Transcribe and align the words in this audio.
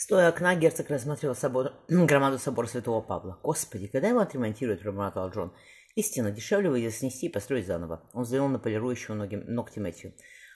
Стоя 0.00 0.30
окна, 0.30 0.56
герцог 0.56 0.88
рассмотрел 0.88 1.34
собор, 1.34 1.74
громаду 1.88 2.38
собора 2.38 2.66
Святого 2.66 3.02
Павла. 3.02 3.38
«Господи, 3.42 3.86
когда 3.86 4.08
его 4.08 4.20
отремонтируют?»– 4.20 4.80
пробормотал 4.82 5.28
Джон. 5.28 5.52
«Истинно, 5.94 6.30
дешевле 6.30 6.70
выйдет 6.70 6.94
снести 6.94 7.26
и 7.26 7.28
построить 7.28 7.66
заново». 7.66 8.08
Он 8.14 8.22
взглянул 8.22 8.48
на 8.48 8.58
полирующего 8.58 9.14
ноги, 9.14 9.36
ногти 9.36 9.78
Мэтью. 9.78 10.14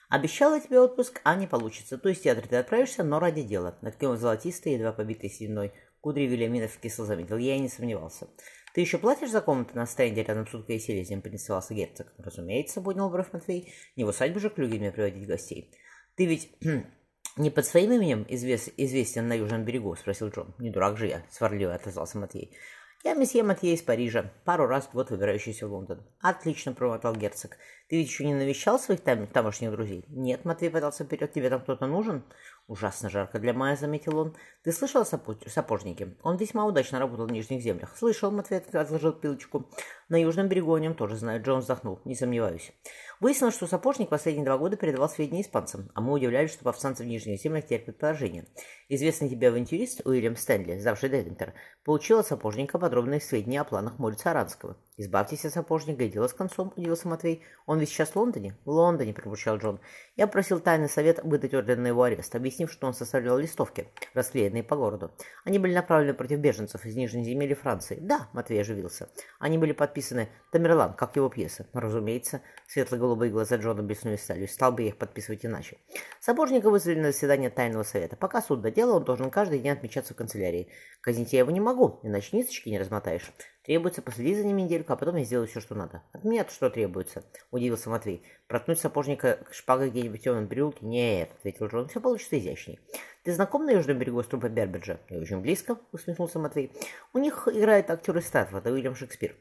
«Обещала 0.09 0.59
тебе 0.59 0.79
отпуск, 0.79 1.21
а 1.23 1.35
не 1.35 1.45
получится. 1.45 1.99
То 1.99 2.09
есть 2.09 2.23
театр 2.23 2.47
ты 2.47 2.55
отправишься, 2.55 3.03
но 3.03 3.19
ради 3.19 3.43
дела». 3.43 3.77
Откинул 3.83 4.15
золотистые, 4.15 4.77
едва 4.77 4.93
побитые 4.93 5.29
сединой. 5.29 5.73
Кудри 6.01 6.23
Вильяминов 6.23 6.75
кисло 6.79 7.05
заметил. 7.05 7.37
Я 7.37 7.55
и 7.55 7.59
не 7.59 7.69
сомневался. 7.69 8.27
«Ты 8.73 8.81
еще 8.81 8.97
платишь 8.97 9.29
за 9.29 9.41
комнату 9.41 9.75
на 9.75 9.85
стенде 9.85 10.23
рядом 10.23 10.47
с 10.47 10.55
уткой 10.55 10.77
и 10.77 10.79
селезем?»– 10.79 11.21
поинтересовался 11.21 11.75
герцог. 11.75 12.11
«Разумеется»,– 12.17 12.81
поднял 12.81 13.11
бровь 13.11 13.31
Матвей. 13.31 13.71
«Не 13.95 14.05
в 14.05 14.07
усадьбу 14.07 14.39
же 14.39 14.49
Клюгине 14.49 14.91
приводить 14.91 15.27
гостей». 15.27 15.71
«Ты 16.15 16.25
ведь 16.25 16.49
«Не 17.37 17.49
под 17.49 17.65
своим 17.65 17.91
именем 17.91 18.25
извест, 18.29 18.69
известен 18.77 19.27
на 19.27 19.33
Южном 19.33 19.65
берегу?»– 19.65 19.93
спросил 19.99 20.29
Джон. 20.29 20.55
«Не 20.57 20.69
дурак 20.69 20.97
же 20.97 21.07
я»,– 21.07 21.21
сварливо 21.29 21.73
отозвался 21.73 22.17
Матвей. 22.17 22.55
«Я 23.03 23.13
месье 23.13 23.43
Матье 23.43 23.73
из 23.73 23.81
Парижа, 23.81 24.31
пару 24.45 24.67
раз 24.67 24.85
в 24.85 24.93
год 24.93 25.09
выбирающийся 25.09 25.67
в 25.67 25.73
Лондон». 25.73 26.01
«Отлично»,– 26.21 26.71
промотал 26.73 27.13
герцог. 27.13 27.57
«Ты 27.89 27.97
ведь 27.97 28.07
еще 28.07 28.25
не 28.25 28.33
навещал 28.33 28.79
своих 28.79 29.01
там, 29.01 29.27
тамошних 29.27 29.71
друзей?» 29.71 30.05
«Нет»,– 30.07 30.43
Матвей 30.45 30.69
подался 30.69 31.03
вперед. 31.03 31.33
«Тебе 31.33 31.49
там 31.49 31.59
кто-то 31.59 31.87
нужен?» 31.87 32.23
«Ужасно 32.67 33.09
жарко 33.09 33.37
для 33.37 33.53
мая»,— 33.53 33.75
заметил 33.79 34.17
он. 34.17 34.35
«Ты 34.63 34.71
слышал 34.71 35.01
о 35.01 35.05
сапожнике? 35.05 36.15
Он 36.23 36.37
весьма 36.37 36.65
удачно 36.65 36.99
работал 36.99 37.27
в 37.27 37.31
Нижних 37.33 37.61
землях». 37.61 37.97
«Слышал»,— 37.97 38.31
Матвей 38.31 38.59
отложил 38.59 39.11
пилочку. 39.11 39.69
«На 40.07 40.21
Южном 40.21 40.47
берегу 40.47 40.73
о 40.73 40.79
нем 40.79 40.93
тоже 40.93 41.15
знаю». 41.15 41.41
Джон 41.41 41.61
вздохнул. 41.61 41.99
«Не 42.05 42.15
сомневаюсь». 42.15 42.71
Выяснилось, 43.19 43.55
что 43.55 43.65
сапожник 43.65 44.09
последние 44.09 44.45
два 44.45 44.57
года 44.57 44.75
передавал 44.75 45.09
сведения 45.09 45.41
испанцам, 45.41 45.89
а 45.95 46.01
мы 46.01 46.13
удивлялись, 46.13 46.51
что 46.51 46.65
повстанцы 46.65 47.03
в 47.03 47.07
Нижних 47.07 47.41
землях 47.41 47.65
терпят 47.65 47.97
поражение. 47.97 48.45
Известный 48.89 49.29
тебе 49.29 49.47
авантюрист 49.47 50.05
Уильям 50.05 50.35
Стэнли, 50.35 50.77
завший 50.79 51.09
Девинтер, 51.09 51.53
получил 51.85 52.19
от 52.19 52.27
сапожника 52.27 52.77
подробные 52.77 53.21
сведения 53.21 53.61
о 53.61 53.63
планах 53.63 53.99
Морица 53.99 54.31
Аранского. 54.31 54.77
«Избавьтесь 54.97 55.45
от 55.45 55.53
сапожника, 55.53 56.03
и 56.03 56.09
дело 56.09 56.27
с 56.27 56.33
концом»,— 56.33 56.71
удивился 56.75 57.07
Матвей. 57.07 57.43
«Он 57.65 57.79
ведь 57.79 57.89
сейчас 57.89 58.09
в 58.09 58.15
Лондоне?» 58.15 58.55
«В 58.65 58.69
Лондоне»,— 58.69 59.13
пробурчал 59.15 59.57
Джон. 59.57 59.79
«Я 60.15 60.27
просил 60.27 60.59
тайный 60.59 60.89
совет 60.89 61.23
выдать 61.23 61.53
ордер 61.53 61.77
на 61.77 61.87
его 61.87 62.03
арест, 62.03 62.35
объяснив, 62.35 62.71
что 62.71 62.87
он 62.87 62.93
составлял 62.93 63.37
листовки, 63.37 63.87
расклеенные 64.13 64.63
по 64.63 64.75
городу. 64.75 65.11
Они 65.45 65.57
были 65.57 65.73
направлены 65.73 66.13
против 66.13 66.39
беженцев 66.39 66.85
из 66.85 66.95
Нижней 66.95 67.23
земли 67.23 67.53
Франции. 67.53 67.97
Да, 68.01 68.29
Матвей 68.33 68.61
оживился. 68.61 69.09
Они 69.39 69.57
были 69.57 69.73
подписаны 69.95 70.27
Тамерлан, 70.51 70.93
как 70.93 71.15
его 71.15 71.29
пьеса. 71.29 71.65
Разумеется, 71.71 72.41
светло-голубые 72.67 73.31
глаза 73.31 73.55
Джона 73.55 73.81
блеснули 73.81 74.17
сталью. 74.17 74.49
Стал 74.49 74.73
бы 74.73 74.83
их 74.83 74.97
подписывать 74.97 75.45
иначе. 75.45 75.77
Сапожника 76.19 76.69
вызвали 76.69 76.99
на 76.99 77.11
заседание 77.13 77.49
тайного 77.49 77.83
совета. 77.83 78.17
Пока 78.17 78.41
суд 78.41 78.61
до 78.61 78.71
дела, 78.71 78.97
он 78.97 79.05
должен 79.05 79.29
каждый 79.29 79.59
день 79.59 79.71
отмечаться 79.71 80.13
в 80.13 80.17
канцелярии. 80.17 80.67
Казнить 80.99 81.31
я 81.31 81.39
его 81.39 81.51
не 81.51 81.61
могу, 81.61 82.01
иначе 82.03 82.35
ниточки 82.35 82.67
не 82.67 82.77
размотаешь. 82.77 83.31
Требуется 83.65 84.03
последить 84.03 84.37
за 84.37 84.43
ним 84.43 84.57
недельку, 84.57 84.93
а 84.93 84.95
потом 84.95 85.15
я 85.15 85.23
сделаю 85.23 85.47
все, 85.47 85.59
что 85.59 85.73
надо. 85.73 86.03
От 86.11 86.23
меня-то 86.23 86.51
что 86.51 86.69
требуется? 86.69 87.23
Удивился 87.49 87.89
Матвей. 87.89 88.23
Проткнуть 88.47 88.79
сапожника 88.79 89.39
шпагой 89.49 89.89
где-нибудь 89.89 90.21
в 90.21 90.23
темном 90.23 90.47
переулке? 90.47 90.85
Нет, 90.85 91.31
ответил 91.39 91.65
Джон. 91.65 91.87
Все 91.87 91.99
получится 91.99 92.37
изящней. 92.37 92.79
Ты 93.23 93.33
знаком 93.33 93.65
на 93.65 93.71
южном 93.71 93.97
берегу 93.97 94.21
с 94.21 94.27
трупом 94.27 94.53
Бербиджа? 94.53 94.99
Я 95.09 95.19
очень 95.19 95.41
близко, 95.41 95.79
усмехнулся 95.91 96.37
Матвей. 96.37 96.71
У 97.11 97.17
них 97.17 97.47
играет 97.47 97.89
актер 97.89 98.15
из 98.17 98.27
Статфорда, 98.27 98.71
Уильям 98.71 98.93
Шекспир. 98.93 99.35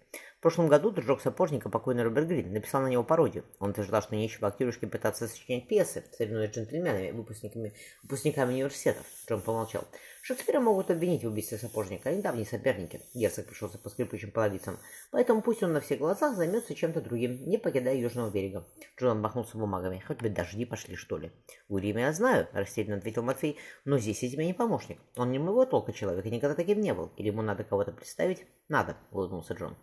В 0.45 0.47
прошлом 0.47 0.69
году 0.69 0.91
дружок 0.91 1.23
сапожника, 1.23 1.71
покойный 1.71 2.03
Роберт 2.03 2.29
Грин, 2.29 2.53
написал 2.53 2.83
на 2.83 2.89
него 2.89 3.03
пародию. 3.03 3.47
Он 3.61 3.71
утверждал, 3.71 4.03
что 4.03 4.15
нечего 4.15 4.47
актерушке 4.47 4.87
пытаться 4.87 5.27
сочинять 5.27 5.67
пьесы, 5.69 6.05
соревнуясь 6.13 6.51
с 6.51 6.55
джентльменами, 6.55 7.13
выпускниками, 7.13 7.73
выпускниками 8.03 8.53
университетов. 8.53 9.07
Джон 9.27 9.41
помолчал. 9.41 9.87
Шекспира 10.27 10.59
могут 10.59 10.91
обвинить 10.91 11.23
в 11.23 11.27
убийстве 11.27 11.59
сапожника, 11.59 12.09
они 12.09 12.23
давние 12.23 12.47
соперники. 12.47 13.03
Герцог 13.13 13.45
пришелся 13.45 13.77
по 13.77 13.91
скрипучим 13.91 14.31
половицам. 14.31 14.79
Поэтому 15.11 15.43
пусть 15.43 15.63
он 15.63 15.75
на 15.75 15.83
всех 15.83 15.99
глазах 15.99 16.35
займется 16.35 16.75
чем-то 16.75 17.03
другим, 17.03 17.47
не 17.47 17.59
покидая 17.59 17.95
южного 17.95 18.31
берега. 18.31 18.67
Джон 18.99 19.21
махнулся 19.21 19.59
бумагами. 19.59 20.03
Хоть 20.07 20.23
бы 20.23 20.31
дожди 20.31 20.65
пошли, 20.65 20.97
что 20.97 21.19
ли. 21.19 21.31
Уильям 21.69 21.99
я 21.99 22.11
знаю, 22.15 22.49
растерянно 22.55 22.97
ответил 22.97 23.23
Матвей, 23.23 23.59
но 23.85 23.99
здесь 23.99 24.23
я 24.23 24.31
тебе 24.31 24.47
не 24.47 24.55
помощник. 24.55 24.99
Он 25.17 25.31
не 25.31 25.39
моего 25.39 25.67
толка 25.67 25.93
человек 25.93 26.25
и 26.25 26.31
никогда 26.31 26.55
таким 26.55 26.81
не 26.81 26.95
был. 26.95 27.13
Или 27.19 27.27
ему 27.27 27.43
надо 27.43 27.63
кого-то 27.63 27.93
представить? 27.93 28.47
Надо, 28.69 28.97
улыбнулся 29.11 29.53
Джон. 29.53 29.77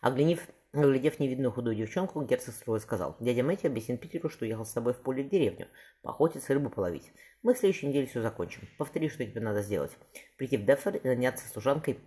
Оглянив 0.00 0.48
Глядев 0.76 1.18
невидную 1.20 1.52
худую 1.52 1.74
девчонку, 1.74 2.20
герцог 2.20 2.54
строго 2.54 2.78
сказал. 2.80 3.16
Дядя 3.18 3.42
Мэтью 3.42 3.70
объяснил 3.70 3.96
Питеру, 3.96 4.28
что 4.28 4.44
ехал 4.44 4.66
с 4.66 4.72
тобой 4.72 4.92
в 4.92 4.98
поле 4.98 5.22
в 5.22 5.30
деревню, 5.30 5.68
поохотиться, 6.02 6.52
рыбу 6.52 6.68
половить. 6.68 7.12
Мы 7.42 7.54
в 7.54 7.58
следующей 7.58 7.86
неделе 7.86 8.06
все 8.06 8.20
закончим. 8.20 8.68
Повтори, 8.76 9.08
что 9.08 9.24
тебе 9.24 9.40
надо 9.40 9.62
сделать. 9.62 9.92
Прийти 10.36 10.58
в 10.58 10.66
Деффер 10.66 10.96
и 10.96 11.06
наняться 11.06 11.48
служанкой 11.48 11.98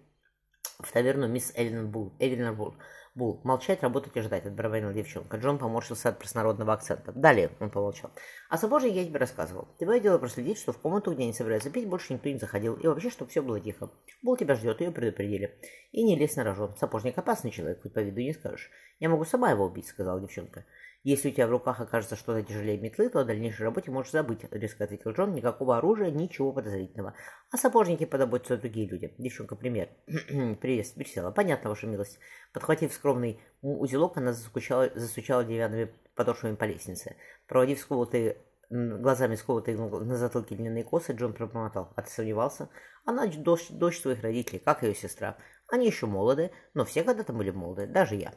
в 0.80 0.92
таверну 0.92 1.28
мисс 1.28 1.52
Эллен 1.56 1.92
Бул. 1.92 2.14
Эллен 2.20 2.56
Бул. 2.56 2.74
Бул. 3.16 3.42
Молчать, 3.44 3.84
работать 3.84 4.16
и 4.16 4.22
ждать, 4.22 4.46
отбарабанила 4.46 4.94
девчонка. 4.94 5.38
Джон 5.38 5.58
поморщился 5.58 6.10
от 6.10 6.20
простонародного 6.20 6.74
акцента. 6.74 7.12
Далее, 7.12 7.52
он 7.60 7.70
помолчал. 7.70 8.12
А 8.50 8.58
сапожник 8.58 8.94
я 8.94 9.06
тебе 9.06 9.20
рассказывал. 9.20 9.68
Твое 9.78 10.00
дело 10.00 10.18
проследить, 10.20 10.58
что 10.58 10.72
в 10.72 10.78
комнату, 10.78 11.14
где 11.14 11.24
они 11.24 11.34
собираются 11.34 11.70
пить, 11.70 11.90
больше 11.90 12.14
никто 12.14 12.30
не 12.30 12.38
заходил. 12.38 12.76
И 12.76 12.88
вообще, 12.88 13.10
чтобы 13.10 13.30
все 13.30 13.42
было 13.42 13.60
тихо. 13.60 13.92
Бул 14.24 14.38
тебя 14.38 14.56
ждет, 14.56 14.80
ее 14.80 14.92
предупредили. 14.92 15.60
И 15.92 16.04
не 16.04 16.16
лезь 16.16 16.38
на 16.38 16.46
рожон. 16.46 16.74
Сапожник 16.78 17.18
опасный 17.18 17.52
человек, 17.52 17.82
хоть 17.82 17.94
по 17.94 18.00
виду 18.00 18.22
не 18.22 18.34
скажешь. 18.34 18.70
Я 19.00 19.10
могу 19.10 19.26
сама 19.26 19.52
его 19.52 19.66
убить, 19.66 19.88
сказала 19.88 20.22
девчонка. 20.22 20.66
Если 21.04 21.30
у 21.30 21.32
тебя 21.32 21.48
в 21.48 21.52
руках 21.52 21.80
окажется 21.80 22.18
что-то 22.18 22.44
тяжелее 22.44 22.78
метлы, 22.78 23.10
то 23.10 23.20
о 23.20 23.24
дальнейшей 23.24 23.64
работе 23.64 23.90
можешь 23.90 24.12
забыть, 24.12 24.44
резко 24.52 24.84
ответил 24.84 25.12
Джон. 25.12 25.34
Никакого 25.34 25.78
оружия, 25.78 26.12
ничего 26.12 26.52
подозрительного. 26.52 27.14
А 27.52 27.58
сапожники 27.58 28.06
подобаются 28.06 28.58
другие 28.58 28.88
люди. 28.88 29.14
Девчонка, 29.18 29.56
пример. 29.56 29.90
Привет, 30.08 30.94
присела. 30.96 31.32
Понятно, 31.32 31.70
ваша 31.70 31.88
милость. 31.88 32.20
Подхватив 32.52 32.92
скромный 32.94 33.40
узелок, 33.62 34.18
она 34.18 34.34
засучала, 34.34 34.90
засучала 34.94 35.46
деревянными 35.46 35.94
подошвами 36.16 36.56
по 36.56 36.66
лестнице. 36.66 37.16
Проводив 37.48 37.80
сколотые 37.80 38.38
глазами 38.70 39.36
сколотые 39.36 39.78
на 39.78 40.18
затылке 40.18 40.56
длинные 40.56 40.84
косы, 40.84 41.14
Джон 41.14 41.34
пробормотал. 41.34 41.94
А 41.96 42.02
ты 42.02 42.10
сомневался? 42.10 42.70
Она 43.06 43.26
дочь, 43.28 43.70
дочь 43.70 44.00
своих 44.00 44.22
родителей, 44.22 44.60
как 44.60 44.84
ее 44.84 44.94
сестра. 44.94 45.38
Они 45.68 45.88
еще 45.88 46.06
молоды, 46.06 46.52
но 46.74 46.86
все 46.86 47.04
когда-то 47.04 47.34
были 47.34 47.52
молоды, 47.52 47.88
даже 47.88 48.16
я. 48.16 48.34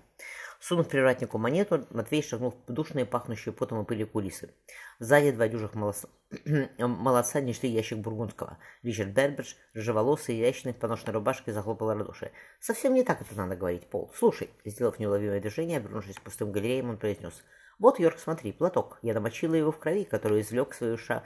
Сунув 0.63 0.89
привратнику 0.89 1.39
монету, 1.39 1.89
Матвей 1.91 2.23
шагнул 2.23 2.53
в 2.53 2.73
душные, 2.73 3.05
пахнущие 3.05 3.53
потом 3.53 3.83
и 3.83 3.85
пыли 3.85 4.05
кулисы. 4.05 4.55
Сзади 5.01 5.33
два 5.33 5.49
дюжих 5.49 5.75
молодца, 5.75 6.09
молодца 6.79 7.41
несли 7.41 7.69
ящик 7.69 7.99
бургундского. 7.99 8.59
Ричард 8.85 9.11
Бербидж, 9.11 9.55
рыжеволосый, 9.75 10.37
изящный, 10.37 10.73
в 10.73 10.77
поношенной 10.77 11.15
рубашке, 11.15 11.53
захлопал 11.53 11.89
ладоши. 11.89 12.31
«Совсем 12.61 12.95
не 12.95 13.03
так 13.03 13.21
это 13.23 13.35
надо 13.35 13.57
говорить, 13.57 13.89
Пол. 13.89 14.13
Слушай», 14.17 14.51
сделав 14.65 15.01
неуловимое 15.01 15.41
движение, 15.41 15.79
обернувшись 15.79 16.15
к 16.15 16.23
пустым 16.23 16.53
галереям, 16.53 16.91
он 16.91 16.97
произнес. 16.97 17.43
«Вот, 17.81 17.99
Йорк, 17.99 18.21
смотри, 18.21 18.53
платок. 18.53 19.01
Я 19.03 19.15
намочила 19.15 19.57
его 19.57 19.73
в 19.73 19.81
крови, 19.81 20.05
которую 20.05 20.43
извлек 20.43 20.75
свою 20.75 20.97
ша... 20.97 21.25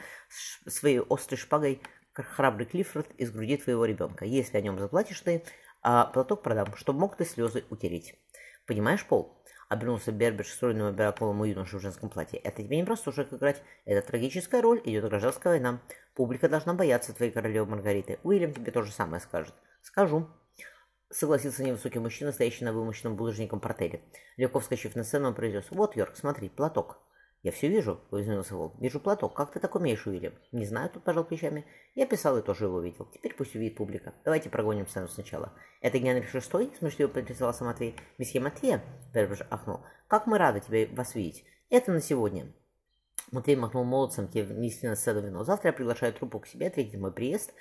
своей 0.67 1.01
острой 1.11 1.37
шпагой 1.37 1.83
храбрый 2.15 2.65
Клиффорд 2.65 3.11
из 3.19 3.33
груди 3.33 3.59
твоего 3.59 3.85
ребенка. 3.85 4.25
Если 4.25 4.57
о 4.57 4.63
нем 4.63 4.79
заплатишь 4.79 5.21
ты, 5.21 5.45
а 5.83 6.07
платок 6.07 6.43
продам, 6.43 6.75
чтобы 6.77 7.01
мог 7.01 7.17
ты 7.17 7.27
слезы 7.27 7.65
утереть». 7.69 8.19
«Понимаешь, 8.67 9.07
Пол?»— 9.07 9.37
обернулся 9.69 10.11
Бербидж 10.11 10.49
стройному 10.49 10.93
белоколому 10.93 11.45
юношу 11.45 11.79
в 11.79 11.83
женском 11.83 12.11
платье. 12.11 12.39
«Это 12.41 12.63
тебе 12.63 12.77
не 12.77 12.85
просто 12.85 13.11
уже 13.11 13.23
играть. 13.23 13.63
Это 13.85 14.07
трагическая 14.07 14.61
роль. 14.61 14.81
Идет 14.85 15.05
гражданская 15.05 15.53
война. 15.55 15.81
Публика 16.15 16.49
должна 16.49 16.75
бояться 16.75 17.13
твоей 17.13 17.31
королевы 17.31 17.67
Маргариты. 17.67 18.19
Уильям 18.25 18.53
тебе 18.53 18.73
то 18.73 18.83
же 18.83 18.93
самое 18.93 19.21
скажет». 19.21 19.55
«Скажу»,— 19.83 20.29
согласился 21.11 21.63
невысокий 21.63 22.01
мужчина, 22.01 22.33
стоящий 22.33 22.65
на 22.65 22.73
вымощенном 22.73 23.17
булыжником 23.17 23.61
портеле. 23.61 24.03
Легко 24.37 24.59
вскочив 24.59 24.97
на 24.97 25.05
сцену, 25.05 25.29
он 25.29 25.35
произнес. 25.35 25.67
«Вот, 25.71 25.97
Йорк, 25.97 26.17
смотри, 26.17 26.49
платок». 26.49 27.06
«Я 27.47 27.53
все 27.53 27.69
вижу»,— 27.69 28.01
изменился 28.11 28.57
Волк. 28.57 28.75
«Вижу 28.81 28.99
платок. 28.99 29.33
Как 29.35 29.53
ты 29.53 29.61
так 29.61 29.77
умеешь, 29.77 30.05
Уильям?» 30.05 30.33
«Не 30.51 30.67
знаю»,— 30.67 30.91
тут 30.93 31.05
пожал 31.05 31.23
плечами. 31.23 31.65
«Я 31.95 32.05
писал 32.05 32.37
и 32.37 32.43
тоже 32.43 32.65
его 32.65 32.81
видел. 32.81 33.07
Теперь 33.15 33.35
пусть 33.35 33.55
увидит 33.55 33.77
публика. 33.77 34.15
Давайте 34.25 34.51
прогоним 34.51 34.89
сцену 34.89 35.07
сначала». 35.07 35.53
«Это 35.81 36.01
Генрих 36.01 36.29
Шестой?»— 36.29 36.73
смешливо 36.81 37.07
поинтересовался 37.07 37.63
Матвей. 37.63 37.95
«Месье 38.19 38.41
Матвея?»— 38.41 38.83
Бербаж 39.15 39.43
ахнул. 39.49 39.79
«Как 40.09 40.27
мы 40.27 40.39
рады 40.39 40.59
тебя 40.59 40.93
вас 40.97 41.15
видеть. 41.15 41.45
Это 41.71 41.93
на 41.93 42.01
сегодня». 42.01 42.53
Матвей 43.31 43.55
махнул 43.55 43.85
молодцем, 43.85 44.27
те 44.27 44.43
внесли 44.43 44.89
на 44.89 44.97
сцену 44.97 45.21
вино. 45.21 45.45
«Завтра 45.45 45.69
я 45.69 45.73
приглашаю 45.73 46.15
труппу 46.15 46.41
к 46.41 46.49
себе 46.49 46.67
ответить 46.67 46.99
мой 46.99 47.13
приезд». 47.13 47.55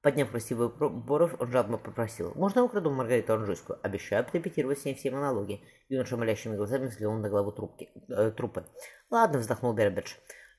Подняв 0.00 0.30
красивую 0.30 0.70
бровь, 0.70 1.34
он 1.40 1.50
жадно 1.50 1.76
попросил. 1.76 2.32
«Можно 2.36 2.62
украду 2.62 2.90
Маргариту 2.90 3.34
Анжуйскую? 3.34 3.80
Обещаю 3.82 4.20
отрепетировать 4.20 4.78
с 4.78 4.84
ней 4.84 4.94
все 4.94 5.10
монологи». 5.10 5.60
Юноша 5.88 6.16
молящими 6.16 6.54
глазами 6.54 6.86
взглянул 6.86 7.18
на 7.18 7.28
главу 7.28 7.50
трубки, 7.50 7.90
э, 8.08 8.30
трупы. 8.30 8.64
«Ладно»,— 9.10 9.38
вздохнул 9.40 9.72
Бербидж. 9.72 10.14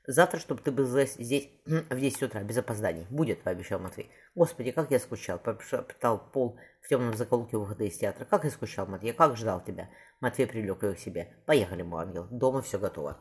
«Завтра, 0.06 0.40
чтобы 0.40 0.62
ты 0.62 0.72
был 0.72 0.86
здесь 0.86 1.50
в 1.66 2.00
10 2.00 2.24
утра, 2.24 2.44
без 2.44 2.58
опозданий. 2.58 3.08
Будет»,— 3.10 3.42
пообещал 3.44 3.80
Матвей. 3.80 4.12
«Господи, 4.36 4.72
как 4.72 4.92
я 4.92 5.00
скучал»,— 5.00 5.40
пропитал 5.44 6.20
Пол 6.34 6.60
в 6.82 6.90
темном 6.90 7.14
заколке 7.14 7.56
выхода 7.56 7.86
из 7.86 7.98
театра. 7.98 8.26
«Как 8.26 8.44
я 8.44 8.52
скучал, 8.52 8.88
Матвей, 8.88 9.14
как 9.14 9.38
ждал 9.38 9.64
тебя». 9.64 9.90
Матвей 10.20 10.48
привлек 10.48 10.84
его 10.84 10.96
к 10.96 11.00
себе. 11.00 11.38
«Поехали, 11.46 11.82
мой 11.82 12.04
ангел, 12.04 12.28
дома 12.30 12.62
все 12.62 12.78
готово». 12.78 13.18